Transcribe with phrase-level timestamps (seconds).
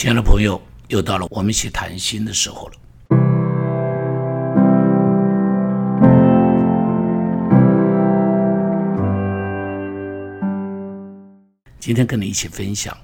[0.00, 2.74] 亲爱的朋友，又到了我们一起谈心的时候了。
[11.80, 12.96] 今天跟你一起分享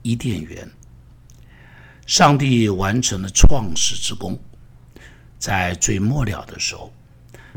[0.00, 0.66] 伊甸园。
[2.06, 4.40] 上帝完成了创始之功，
[5.38, 6.90] 在最末了的时候，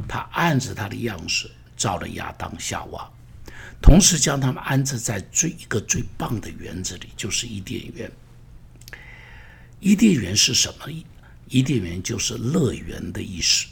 [0.10, 3.10] 他按着他的样式造了亚当夏娃，
[3.82, 8.12] 同时将他们安置在最一个最棒的园子里，就是伊甸园。
[9.80, 11.06] 伊甸园是什么？
[11.50, 13.68] 伊甸园就是乐园的意思。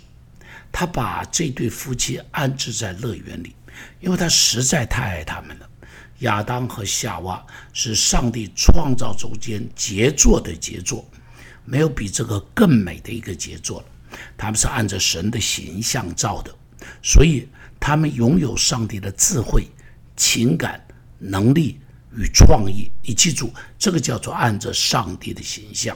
[0.71, 3.55] 他把这对夫妻安置在乐园里，
[4.01, 5.69] 因为他实在太爱他们了。
[6.19, 11.05] 亚当和夏娃是上帝创造中间杰作的杰作，
[11.65, 13.87] 没有比这个更美的一个杰作了。
[14.37, 16.55] 他们是按照神的形象造的，
[17.01, 17.47] 所以
[17.79, 19.67] 他们拥有上帝的智慧、
[20.15, 20.81] 情感、
[21.17, 21.79] 能力
[22.15, 22.89] 与创意。
[23.01, 25.95] 你记住，这个叫做按着上帝的形象。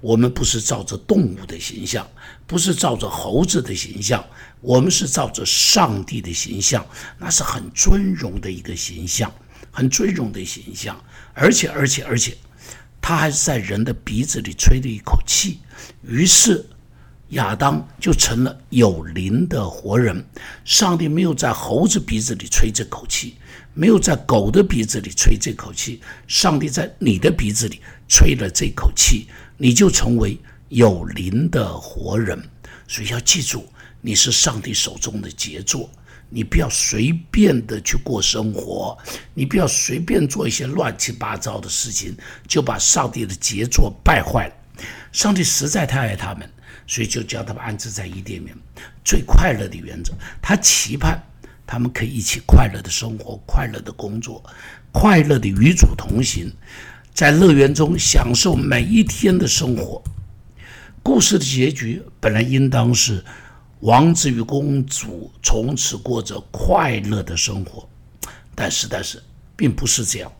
[0.00, 2.06] 我们不是照着动物的形象，
[2.46, 4.24] 不是照着猴子的形象，
[4.60, 6.86] 我们是照着上帝的形象，
[7.18, 9.32] 那是很尊荣的一个形象。
[9.72, 10.98] 很尊荣的形象，
[11.34, 12.34] 而且，而且，而且，
[12.98, 15.58] 他还是在人的鼻子里吹了一口气，
[16.02, 16.64] 于是
[17.30, 20.24] 亚当就成了有灵的活人。
[20.64, 23.36] 上帝没有在猴子鼻子里吹这口气，
[23.76, 30.38] 没有在狗的鼻子里吹这口气，上帝在你的鼻子里吹了这口气，你就成为
[30.70, 32.42] 有灵的活人。
[32.88, 35.90] 所以要记住，你是上帝手中的杰作。
[36.30, 38.96] 你不要随便的去过生活，
[39.34, 42.16] 你不要随便做一些乱七八糟的事情，
[42.48, 44.54] 就把上帝的杰作败坏了。
[45.12, 46.50] 上帝实在太爱他们，
[46.86, 48.56] 所以就将他们安置在伊甸园，
[49.04, 50.14] 最快乐的原则。
[50.40, 51.22] 他期盼
[51.66, 54.42] 他们可以一起快乐的生活，快乐的工作，
[54.92, 56.52] 快乐的与主同行，
[57.12, 60.02] 在乐园中享受每一天的生活。
[61.02, 63.24] 故事的结局本来应当是。
[63.80, 67.86] 王子与公主从此过着快乐的生活，
[68.54, 69.22] 但是，但是，
[69.54, 70.32] 并不是这样。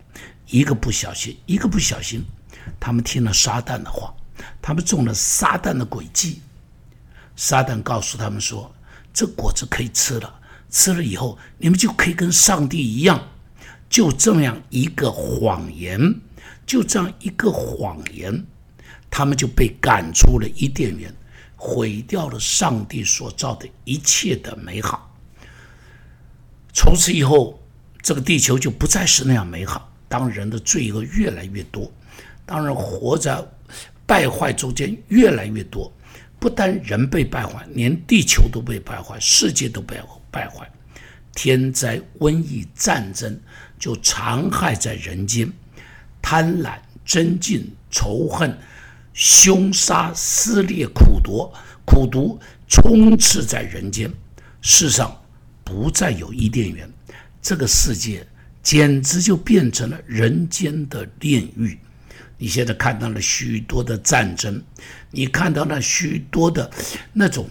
[0.46, 2.24] 一个不小心，一个不小心，
[2.80, 4.12] 他们听了撒旦的话，
[4.62, 6.40] 他们中了撒旦的诡计。
[7.36, 8.74] 撒旦告诉他们说
[9.12, 10.34] ：“这果子可以吃了，
[10.70, 13.28] 吃了以后，你们就可以跟上帝一样。”
[13.88, 16.20] 就这样一个谎言，
[16.66, 18.44] 就这样一个谎言，
[19.08, 21.14] 他们就被赶出了伊甸园。
[21.58, 25.10] 毁掉了上帝所造的一切的美好。
[26.74, 27.58] 从此以后，
[28.02, 29.90] 这个地球就不再是那样美好。
[30.06, 31.90] 当人的罪恶越来越多，
[32.44, 33.42] 当然活在
[34.04, 35.90] 败坏中间越来越多，
[36.38, 39.98] 不但人被败坏，连地球都被败坏，世界都被
[40.36, 40.70] 败坏，
[41.34, 43.40] 天灾、瘟疫、战争
[43.78, 45.50] 就残害在人间，
[46.20, 46.74] 贪婪、
[47.06, 48.54] 增进、仇恨。
[49.14, 51.50] 凶杀、撕裂、苦夺、
[51.86, 52.38] 苦毒
[52.68, 54.12] 充斥在人间，
[54.60, 55.18] 世上
[55.64, 56.86] 不再有伊甸园，
[57.40, 58.26] 这个世界
[58.62, 61.78] 简直就变成了人间的炼狱。
[62.36, 64.62] 你现在看到了许多的战争，
[65.10, 66.70] 你看到了许多的
[67.14, 67.48] 那种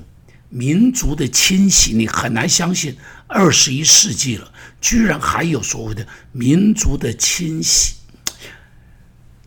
[0.49, 2.95] 民族的侵袭，你很难相信
[3.27, 7.95] 二十一世纪了，居然还有所谓的民族的侵袭，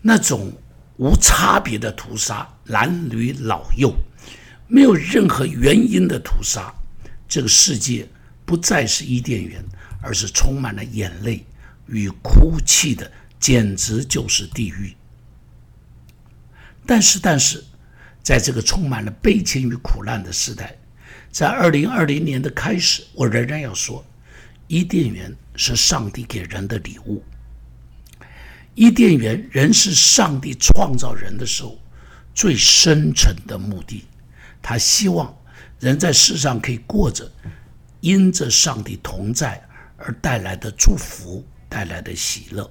[0.03, 0.53] 那种。
[1.01, 3.95] 无差别的屠杀，男女老幼，
[4.67, 6.75] 没有任何原因的屠杀。
[7.29, 8.05] 这个世界
[8.45, 9.65] 不再是伊甸园，
[10.03, 11.47] 而是充满了眼泪
[11.87, 14.93] 与哭泣的，简直就是地狱。
[16.85, 17.63] 但是，但是，
[18.21, 20.77] 在这个充满了悲情与苦难的时代，
[21.31, 24.05] 在二零二零年的开始，我仍然要说，
[24.67, 27.23] 伊甸园是上帝给人的礼物。
[28.75, 31.77] 伊甸园仍是上帝创造人的时候
[32.35, 34.05] 最深沉的目的。
[34.63, 35.37] 他希望
[35.81, 37.31] 人在世上可以过着
[38.01, 39.61] 因着上帝同在
[39.97, 42.71] 而带来的祝福、带来的喜乐。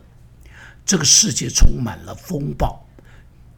[0.86, 2.86] 这个世界充满了风暴，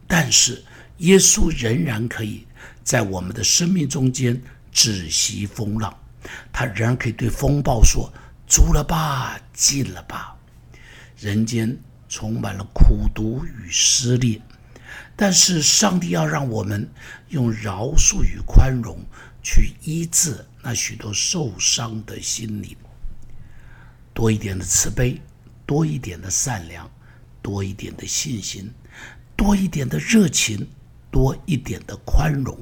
[0.08, 0.64] 但是
[0.98, 2.44] 耶稣仍然可以
[2.82, 4.40] 在我们的生命中间
[4.72, 5.96] 止息风浪。
[6.52, 8.12] 他仍然可以对风暴说
[8.46, 10.36] ：“足了吧，尽了吧。”
[11.18, 11.78] 人间。
[12.12, 14.42] 充满了苦毒与撕裂，
[15.14, 16.90] 但是上帝要让我们
[17.28, 18.98] 用饶恕与宽容
[19.44, 22.76] 去医治那许多受伤的心灵。
[24.12, 25.22] 多一点的慈悲，
[25.64, 26.90] 多一点的善良，
[27.40, 28.68] 多一点的信心，
[29.36, 30.68] 多一点的热情，
[31.12, 32.58] 多一点的宽容，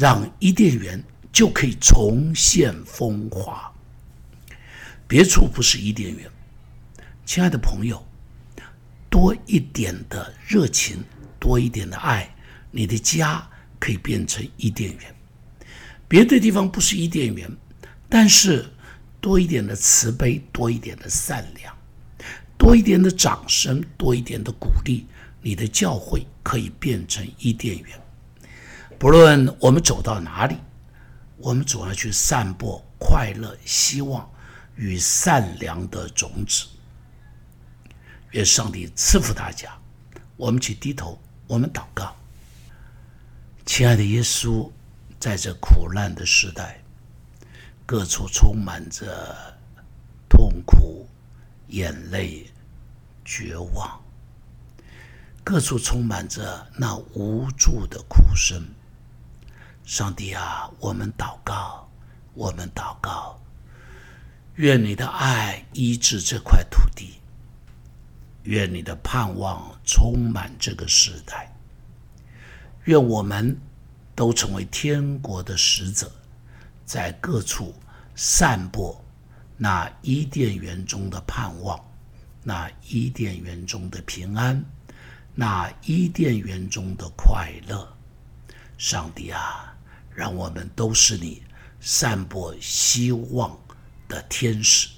[0.00, 3.70] 让伊甸园就可以重现风华。
[5.06, 6.26] 别处不是伊甸园。
[7.26, 8.02] 亲爱的朋友，
[9.10, 11.04] 多一点的热情，
[11.38, 12.34] 多一点的爱，
[12.70, 13.46] 你的家
[13.78, 15.14] 可以变成伊甸园。
[16.08, 17.46] 别的地方不是伊甸园，
[18.08, 18.64] 但是
[19.20, 21.76] 多一点的慈悲，多一点的善良，
[22.56, 25.04] 多一点的掌声，多一点的鼓励，
[25.42, 28.00] 你的教会可以变成伊甸园。
[29.00, 30.58] 不论我们走到哪里，
[31.38, 34.30] 我们总要去散播快乐、希望
[34.76, 36.66] 与善良的种子。
[38.32, 39.72] 愿上帝赐福大家。
[40.36, 42.14] 我们去低头，我们祷告。
[43.64, 44.70] 亲爱的耶稣，
[45.18, 46.82] 在这苦难的时代，
[47.86, 49.34] 各处充满着
[50.28, 51.08] 痛苦、
[51.68, 52.52] 眼泪、
[53.24, 53.98] 绝望，
[55.42, 58.62] 各处充满着那无助的哭声。
[59.90, 61.90] 上帝啊，我们祷告，
[62.34, 63.36] 我们祷告，
[64.54, 67.14] 愿你的爱医治这块土地。
[68.44, 71.52] 愿你的盼望充满这个时代。
[72.84, 73.60] 愿我们
[74.14, 76.08] 都成为天国的使者，
[76.86, 77.74] 在各处
[78.14, 78.96] 散播
[79.56, 81.76] 那伊甸园中的盼望，
[82.44, 84.64] 那伊甸园中的平安，
[85.34, 87.92] 那伊甸园中的快乐。
[88.78, 89.76] 上帝啊，
[90.14, 91.42] 让我们都是你
[91.80, 93.58] 散播希望
[94.08, 94.88] 的天使，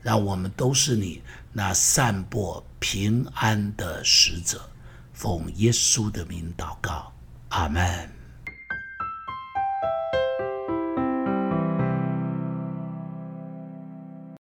[0.00, 1.22] 让我们都是你
[1.52, 2.64] 那散播。
[2.84, 4.68] 平安的使者，
[5.12, 7.12] 奉耶稣的名祷告，
[7.50, 8.21] 阿门。